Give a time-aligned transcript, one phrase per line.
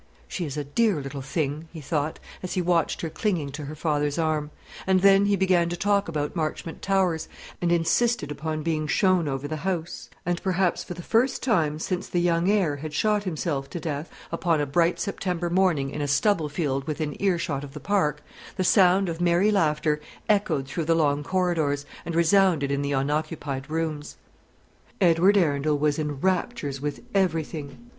[0.27, 3.75] "She is a dear little thing," he thought, as he watched her clinging to her
[3.75, 4.49] father's arm;
[4.87, 7.27] and then he began to talk about Marchmont Towers,
[7.61, 12.07] and insisted upon being shown over the house; and, perhaps for the first time since
[12.09, 16.07] the young heir had shot himself to death upon a bright September morning in a
[16.07, 18.23] stubble field within earshot of the park,
[18.57, 23.69] the sound of merry laughter echoed through the long corridors, and resounded in the unoccupied
[23.69, 24.17] rooms.
[24.99, 27.77] Edward Arundel was in raptures with everything.